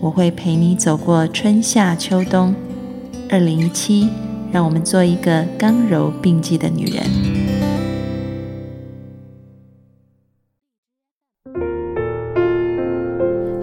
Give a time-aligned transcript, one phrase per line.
[0.00, 2.54] 我会陪你走过春夏秋冬。
[3.28, 4.08] 二零一七，
[4.52, 7.02] 让我们做一个刚柔并济的女人。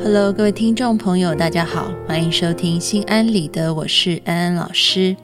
[0.03, 5.16] Hello，各位听众朋友，大家好，欢迎收听《心安理得》，我是安安老师。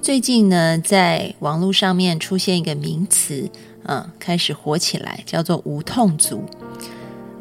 [0.00, 3.50] 最近呢，在网络上面出现一个名词，
[3.84, 6.42] 嗯，开始火起来，叫做“无痛族”。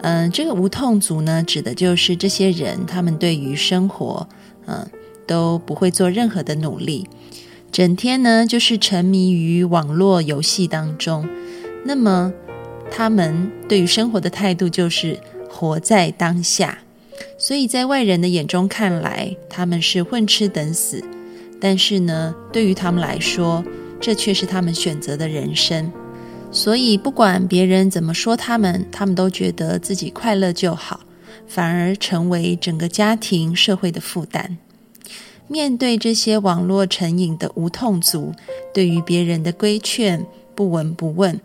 [0.04, 4.28] 嗯，这个无痛族呢，指的就是这些人，他们对于生活，
[4.66, 4.86] 嗯，
[5.26, 7.08] 都不会做任何的努力，
[7.72, 11.26] 整天呢就是沉迷于网络游戏当中。
[11.86, 12.34] 那么，
[12.92, 15.18] 他们对于生活的态度就是
[15.50, 16.80] 活在当下，
[17.38, 21.02] 所以在外人的眼中看来，他们是混吃等死。
[21.62, 23.64] 但是呢，对于他们来说，
[24.02, 25.90] 这却是他们选择的人生。
[26.54, 31.00] 所以，不管别人怎么说他们，他们都觉得自己快乐就好，
[31.48, 34.58] 反而成为整个家庭、社会的负担。
[35.48, 38.34] 面对这些网络成瘾的无痛族，
[38.72, 40.24] 对于别人的规劝
[40.54, 41.42] 不闻不问。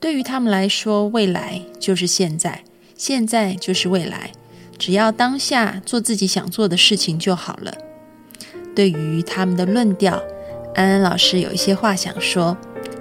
[0.00, 2.64] 对于他们来说，未来就是现在，
[2.96, 4.32] 现在就是未来，
[4.78, 7.72] 只要当下做自己想做的事情就好了。
[8.74, 10.22] 对于他们的论调，
[10.74, 12.56] 安安老师有一些话想说。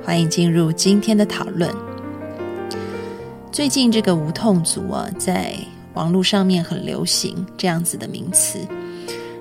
[0.07, 1.69] 欢迎进入今天的讨论。
[3.51, 5.53] 最近这个无痛族啊，在
[5.95, 8.57] 网络上面很流行这样子的名词。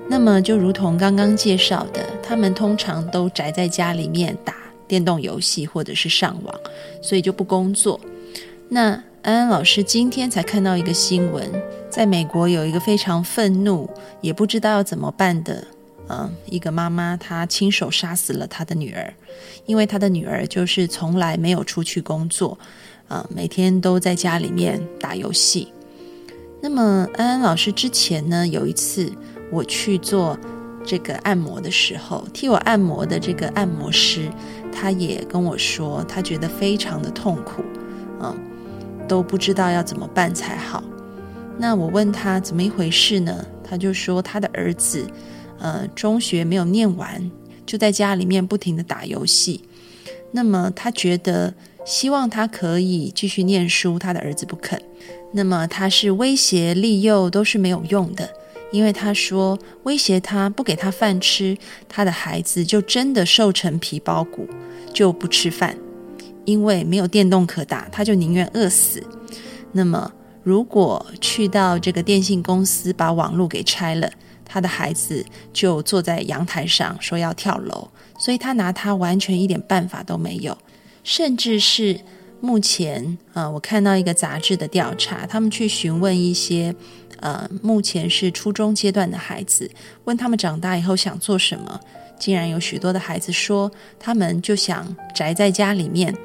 [0.09, 4.55] 那么，就如同刚刚介绍的，他们通常都宅在家里面打
[4.89, 6.53] 电动游戏或者是上网，
[7.01, 7.97] 所以就不工作。
[8.67, 11.49] 那安安老师今天才看到一个新闻，
[11.89, 15.63] 在美国有一个非常愤怒，也不知道要怎么办的。
[16.09, 19.13] 嗯，一个妈妈她亲手杀死了她的女儿，
[19.65, 22.57] 因为她的女儿就是从来没有出去工作，
[23.07, 25.67] 啊，每天都在家里面打游戏。
[26.61, 29.11] 那么安安老师之前呢，有一次
[29.51, 30.37] 我去做
[30.85, 34.29] 这个按摩的时候，替我按摩的这个按摩师，
[34.71, 37.63] 他也跟我说，他觉得非常的痛苦，
[38.21, 38.33] 嗯，
[39.07, 40.81] 都不知道要怎么办才好。
[41.57, 43.45] 那我问他怎么一回事呢？
[43.61, 45.05] 他就说他的儿子。
[45.59, 47.31] 呃，中学没有念完，
[47.65, 49.61] 就在家里面不停的打游戏。
[50.31, 51.53] 那么他觉得
[51.85, 54.81] 希望他可以继续念书，他的儿子不肯。
[55.31, 58.29] 那么他是威胁利诱都是没有用的，
[58.71, 61.57] 因为他说威胁他不给他饭吃，
[61.89, 64.47] 他的孩子就真的瘦成皮包骨，
[64.93, 65.75] 就不吃饭。
[66.45, 69.03] 因为没有电动可打，他就宁愿饿死。
[69.71, 70.11] 那么
[70.43, 74.11] 如果去到这个电信公司把网络给拆了。
[74.47, 80.57] 他的孩子就坐在阳台上说要跳楼，所以他拿他完全一点办法都没有。
[81.03, 81.99] 甚至是
[82.39, 86.73] 目前，呃，我看到一个杂志的调查，他们去询问一些，
[87.19, 89.69] 呃，目前是初中阶段的孩子，
[90.05, 91.79] 问他们长大以后想做什么，
[92.19, 96.15] 竟然有许多的孩子说，他们就想宅在家里面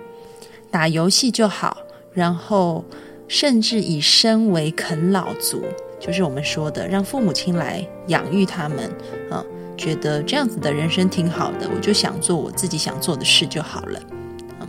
[0.71, 1.77] 打游戏就好，
[2.13, 2.85] 然后
[3.29, 5.63] 甚至以身为啃老族。
[6.05, 8.91] 就是我们说的，让父母亲来养育他们，
[9.31, 9.45] 啊，
[9.77, 14.01] 觉得这样子的人生挺好的，我就想做我自己想做的事就好了，
[14.61, 14.69] 嗯。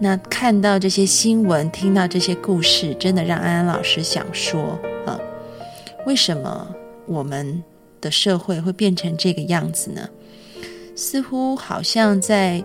[0.00, 4.76] 那看到这些新闻，听到这些故事，真的让安安老师想说，
[5.06, 5.16] 啊，
[6.04, 6.66] 为什么
[7.06, 7.62] 我们
[8.00, 10.08] 的社会会变成这个样子呢？
[10.96, 12.60] 似乎好像在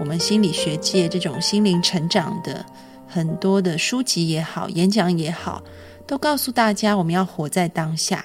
[0.00, 2.66] 我们心理学界，这种心灵成长的
[3.06, 5.62] 很多的书籍也好，演讲也好。
[6.06, 8.24] 都告诉大家我们要活在当下，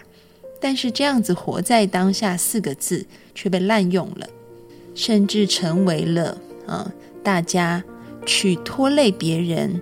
[0.59, 4.27] 但是这样子“活在当下”四个字却被滥用了，
[4.93, 6.91] 甚至成为了啊
[7.23, 7.83] 大家
[8.23, 9.81] 去拖累别人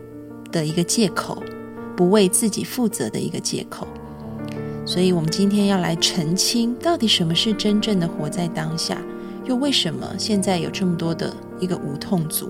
[0.50, 1.44] 的一个借口，
[1.98, 3.86] 不为自己负责的一个借口。
[4.86, 8.98] 所以，我们今天要来澄清，到底什么是真正的活在当下，
[9.44, 12.50] 又为什么现在有这么多的一个无痛族？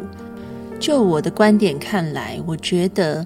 [0.79, 3.25] 就我的观点看来，我觉得。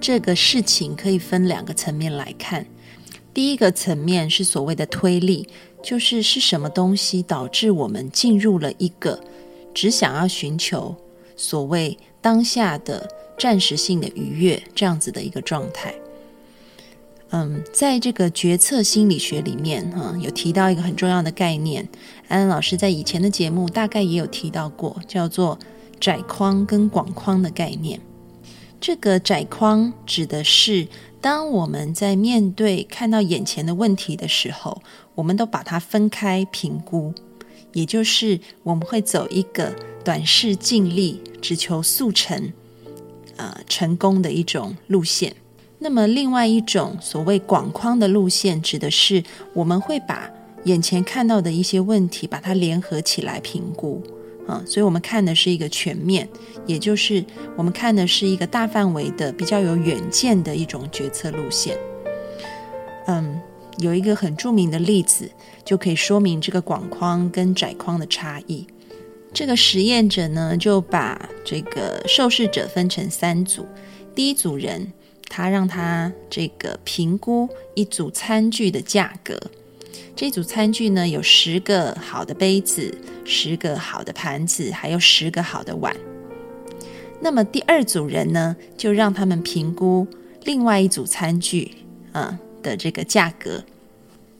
[0.00, 2.64] 这个事情可以分两个层面来看。
[3.34, 5.48] 第一个层面是所谓的推力，
[5.82, 9.20] 就是是什么东西导致我们进入了一个
[9.72, 10.96] 只想要寻求
[11.36, 13.08] 所谓当下的
[13.38, 15.94] 暂时性的愉悦这样子的一个状态。
[17.30, 21.86] 嗯，在这个决策心理学里面，哈，有提到一个很重要的概念。
[22.26, 25.58] 安安老师在以前的节目大概也有提到过，叫做
[26.00, 28.00] 窄框跟广框的概念。
[28.80, 30.86] 这个窄框指的是，
[31.20, 34.80] 当我们在面对看到眼前的问题的时候，
[35.14, 37.12] 我们都把它分开评估，
[37.72, 42.52] 也就是我们会走一个短视、尽力、只求速成、
[43.36, 45.34] 呃成功的一种路线。
[45.80, 49.22] 那么，另外一种所谓广框的路线，指的是
[49.54, 50.30] 我们会把
[50.64, 54.02] 眼前看到的一些问题，把它联合起来评估
[54.48, 54.60] 啊。
[54.66, 56.28] 所以，我们看的是一个全面，
[56.66, 57.24] 也就是
[57.56, 61.78] 我们看的是一个大范围的、比较有远见的一种决策路线。
[63.06, 63.40] 嗯，
[63.78, 65.30] 有一个很著名的例子，
[65.64, 68.66] 就可以说明这个广框跟窄框的差异。
[69.32, 73.64] 这个实验者呢，就把这个受试者分成三组，
[74.14, 74.92] 第一组人。
[75.30, 79.38] 他让他这个评估一组餐具的价格，
[80.16, 82.92] 这组餐具呢有十个好的杯子，
[83.24, 85.94] 十个好的盘子，还有十个好的碗。
[87.20, 90.06] 那么第二组人呢，就让他们评估
[90.44, 91.72] 另外一组餐具
[92.12, 93.64] 啊的这个价格，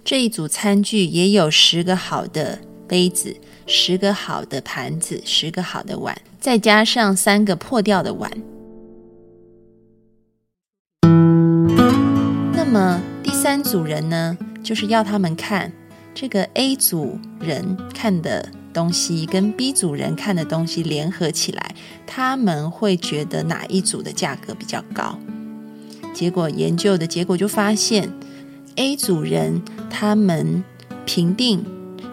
[0.05, 8.31] 这一组餐具也有十个好的杯子，十个好的盘子，十个好的碗，再加上三个破掉的碗。
[12.53, 15.73] 那么第三组人呢，就是要他们看
[16.15, 21.75] 这个 A 组人看的东西跟 B 组人看的东西联合起来，
[22.07, 25.19] 他们会觉得哪一组的价格比较高？
[26.13, 28.13] 结果研究的结果就发现
[28.77, 30.63] ，A 组人他们
[31.07, 31.65] 评定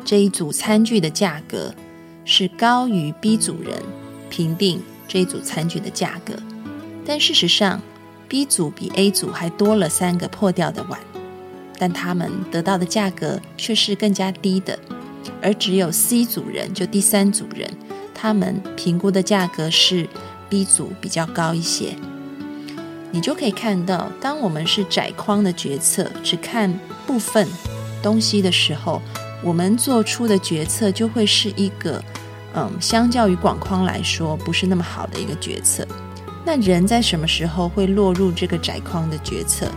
[0.03, 1.73] 这一组餐具的价格
[2.23, 3.81] 是高于 B 组人
[4.29, 6.33] 评定这一组餐具的价格，
[7.05, 7.81] 但事实上。
[8.27, 10.99] B 组比 A 组还多了三个破掉的碗，
[11.77, 14.77] 但他们得到的价格却是更加低的，
[15.41, 17.69] 而只有 C 组人，就第三组人，
[18.13, 20.07] 他们评估的价格是
[20.49, 21.95] B 组比较高一些。
[23.11, 26.73] 你就可以看到，当我们是窄框的决策，只看
[27.07, 27.47] 部分
[28.03, 29.01] 东西的时候，
[29.41, 32.03] 我们做出的决策就会是一个，
[32.53, 35.87] 嗯，相较于广框来说，不是那么好的一个决策。
[36.45, 39.67] 那人在什么时候会落入这个窄框的决策？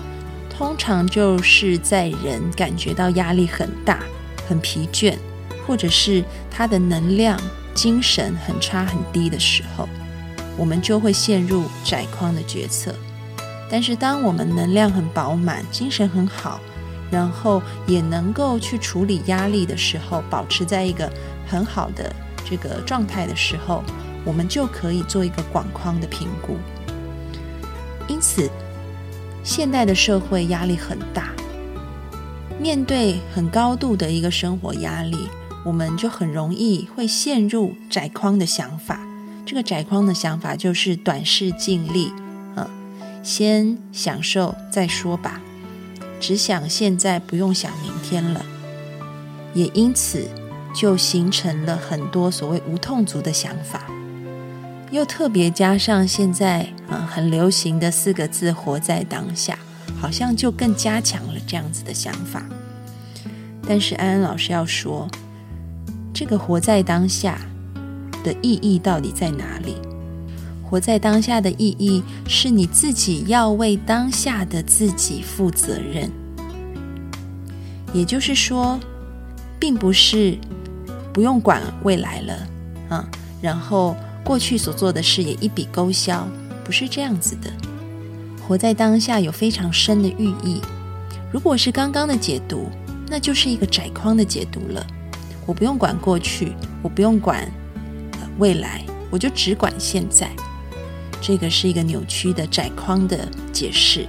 [0.59, 4.01] 通常就是在人感觉到压力很大、
[4.49, 5.15] 很疲倦，
[5.65, 7.41] 或者是他的能量、
[7.75, 9.89] 精神很差、很低的时候，
[10.57, 12.93] 我们就会陷入窄框的决策。
[13.71, 16.61] 但是，当我们能量很饱满、精神很好，
[17.09, 21.09] 然后也能够去处理压力的时候，保持在一个
[21.47, 22.13] 很好的
[22.45, 23.85] 这个状态的时候。
[24.25, 26.59] 我们就可以做一个广框的评估。
[28.09, 28.51] 因此，
[29.49, 31.33] 现代的社会压力很大，
[32.61, 35.17] 面对很高度的一个生活压力，
[35.65, 39.01] 我们就很容易会陷入窄框的想法。
[39.47, 42.13] 这个窄框的想法就是短视尽力，
[42.57, 42.69] 啊，
[43.23, 45.41] 先享受再说吧，
[46.21, 48.45] 只想现在，不用想明天了。
[49.55, 50.29] 也因此，
[50.75, 53.87] 就形成了很多所谓无痛族的想法。
[54.91, 59.59] 又特别加上现在啊很流行的四个字“活在当下”，
[60.01, 62.43] 好像就更加强了这样子的想法。
[63.67, 65.07] 但是安安老师要说，
[66.15, 67.39] 这个活在当下
[68.25, 69.77] 的意义到底在哪里？
[70.65, 76.11] 活在当下的意义是你自己要为当下的自己负责任，
[77.93, 78.81] 也就是说，
[79.61, 80.39] 并不是
[81.13, 82.49] 不用管未来了
[82.89, 83.07] 啊，
[83.43, 83.95] 然后。
[84.29, 86.29] 过去所做的事也一笔勾销，
[86.63, 87.51] 不是这样子的。
[88.47, 90.61] 活在当下有非常深的寓意。
[91.33, 92.69] 如果是刚刚的解读，
[93.09, 94.87] 那就是一个窄框的解读了。
[95.47, 97.51] 我不用管过去，我不用管
[98.37, 100.31] 未来，我就只管现在。
[101.23, 104.07] 这个是一个扭曲的窄框的解释。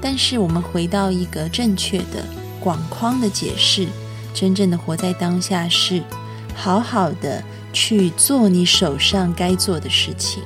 [0.00, 2.26] 但是我们回到一个正确的
[2.58, 3.86] 广框的解释，
[4.34, 6.02] 真正的活在当下是
[6.52, 7.44] 好好的。
[7.74, 10.42] 去做你手上该做的事情，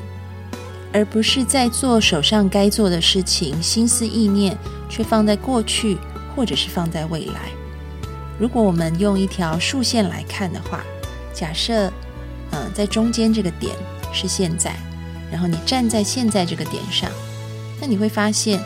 [0.92, 4.56] 而不是在做手上该做的事情，心思意念
[4.88, 5.98] 却放在过去，
[6.34, 7.52] 或者是放在未来。
[8.40, 10.82] 如果我们用一条竖线来看的话，
[11.34, 11.92] 假设，
[12.52, 13.76] 嗯，在中间这个点
[14.12, 14.74] 是现在，
[15.30, 17.10] 然后你站在现在这个点上，
[17.80, 18.58] 那你会发现，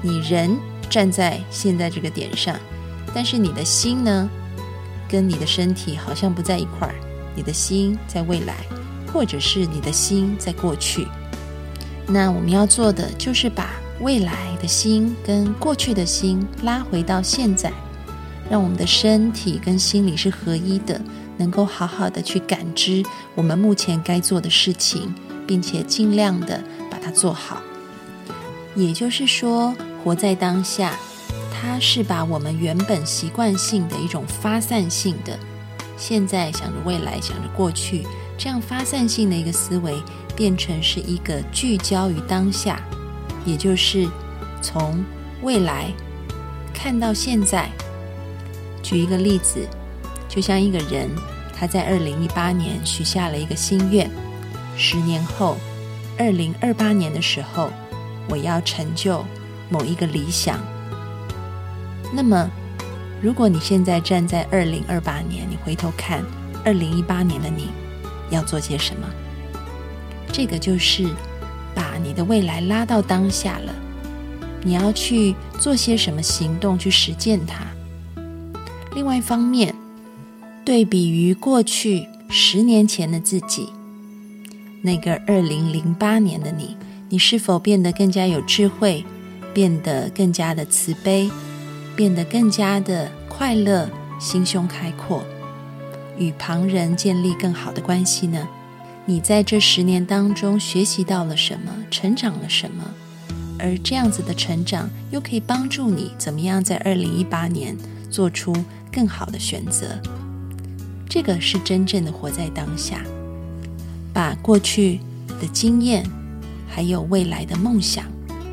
[0.00, 0.56] 你人
[0.88, 2.58] 站在现在这个点上，
[3.14, 4.30] 但是你的心呢，
[5.08, 6.94] 跟你的身体好像不在一块儿。
[7.38, 8.56] 你的心在未来，
[9.12, 11.06] 或者是你的心在过去。
[12.04, 17.72] 那我们要做的就是把未来的心跟过去的心拉回到现在，
[18.50, 21.00] 让我们的身体跟心理是合一的，
[21.36, 23.04] 能够好好的去感知
[23.36, 25.14] 我们目前该做的事情，
[25.46, 27.62] 并且尽量的把它做好。
[28.74, 30.98] 也就是说，活在当下，
[31.52, 35.38] 它是把我们原本习惯性的一种发散性的，
[35.98, 38.06] 现在想着未来，想着过去，
[38.38, 40.00] 这样发散性的一个思维，
[40.36, 42.80] 变成是一个聚焦于当下。
[43.44, 44.08] 也就是
[44.62, 45.04] 从
[45.42, 45.92] 未来
[46.72, 47.68] 看到现在。
[48.82, 49.66] 举一个例子，
[50.28, 51.10] 就像一个人
[51.54, 54.08] 他在二零一八年许下了一个心愿，
[54.76, 55.56] 十年后，
[56.16, 57.70] 二零二八年的时候，
[58.28, 59.24] 我要成就
[59.68, 60.58] 某一个理想。
[62.12, 62.48] 那么，
[63.20, 66.24] 如果你现在站在二零二八年，你回头看
[66.64, 67.68] 二零一八年的你，
[68.30, 69.06] 要做些什么？
[70.32, 71.06] 这个就是。
[71.74, 73.72] 把你的未来拉到当下了，
[74.64, 77.64] 你要去做些什么行动去实践它？
[78.96, 79.72] 另外一方面，
[80.64, 83.68] 对比于过去十年前的自己，
[84.82, 86.76] 那个二零零八年的你，
[87.10, 89.04] 你是否变得更加有智慧，
[89.54, 91.30] 变得更加的慈悲，
[91.98, 93.90] 变得更加的快乐，
[94.20, 95.24] 心胸开阔，
[96.16, 98.46] 与旁人建立更好的关系呢？
[99.04, 102.84] 你在这十年当中学习到了什么，成长了什么？
[103.58, 107.76] 而这样子的成长又可以帮助你怎么样在二零一八年
[108.08, 108.54] 做出
[108.92, 110.00] 更好的选择？
[111.08, 113.02] 这个是真正的活在当下，
[114.14, 115.00] 把过去
[115.40, 116.08] 的经验
[116.68, 118.04] 还有未来的梦想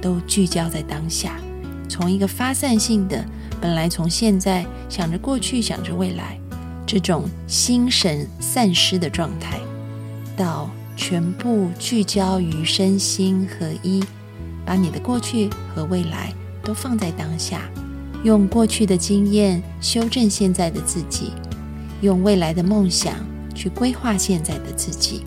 [0.02, 1.38] 都聚焦在当下，
[1.88, 3.24] 从一个发散性的
[3.62, 6.40] 本来从现在想着过去想着未来
[6.86, 9.60] 这种心神散失的状态。
[10.38, 14.04] 到全部聚焦于身心合一，
[14.66, 17.62] 把你的过去和未来都放在当下，
[18.24, 21.32] 用过去的经验修正现在的自己，
[22.02, 23.14] 用未来的梦想
[23.54, 25.24] 去规划现在的自己，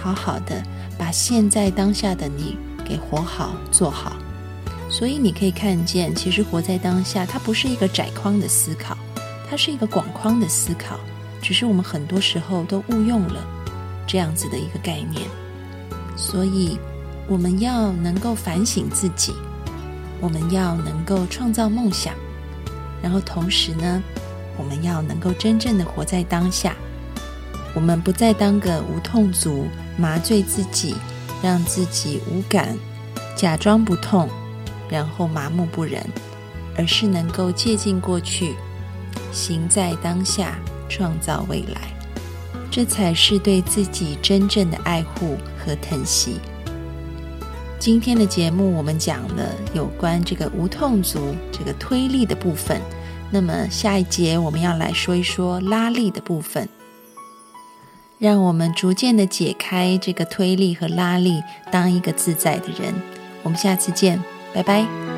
[0.00, 0.62] 好好的
[0.98, 4.16] 把现在当下的你给活好做好。
[4.90, 8.98] 所以你可以看见，其实活在当下，它不是一个窄框的思考，
[9.48, 10.98] 它是一个广框的思考，
[11.40, 13.46] 只是我们很多时候都误用了。
[14.06, 15.22] 这样子的一个概念，
[16.16, 16.76] 所以
[17.28, 19.32] 我们要能够反省自己，
[20.20, 22.12] 我们要能够创造梦想，
[23.00, 24.02] 然后同时呢，
[24.58, 26.74] 我们要能够真正的活在当下。
[27.72, 30.96] 我们不再当个无痛族，麻醉自己，
[31.40, 32.76] 让自己无感，
[33.36, 34.28] 假装不痛，
[34.90, 36.04] 然后麻木不仁，
[36.76, 38.54] 而是能够借鉴过去，
[39.32, 41.80] 行在当下，创造未来。
[42.70, 46.38] 这才是对自己真正的爱护和疼惜。
[47.78, 52.80] 今天的节目，我们讲了有关这个无痛足这个推力的部分。
[53.30, 56.68] 那么下一节我们要来说一说拉力的部分，
[58.18, 62.92] 让我们逐渐的解开这个推力和拉力，当一个自在的人。
[63.42, 65.09] 我们下次见，拜拜。